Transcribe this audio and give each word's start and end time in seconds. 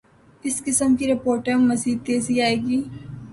اس 0.45 0.55
قسم 0.65 0.89
کی 0.97 1.05
رپورٹوں 1.13 1.57
میںمزید 1.59 1.97
تیزی 2.05 2.35
آئے 2.45 2.57
گی۔ 2.65 2.79